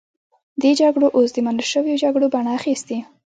دې 0.61 0.71
جګړو 0.81 1.07
اوس 1.17 1.29
د 1.33 1.37
منل 1.45 1.65
شویو 1.71 2.01
جګړو 2.03 2.25
بڼه 2.33 2.51
اخیستې. 2.59 2.97